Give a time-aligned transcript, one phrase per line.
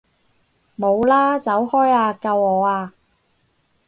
[0.75, 1.37] 冇啊！
[1.37, 2.11] 走開啊！
[2.13, 2.95] 救我啊！